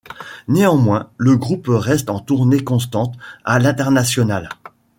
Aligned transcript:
Néanmoins, 0.47 1.11
le 1.17 1.37
groupe 1.37 1.67
reste 1.69 2.09
en 2.09 2.17
tournée 2.19 2.63
constante 2.63 3.13
à 3.45 3.59
l'international. 3.59 4.49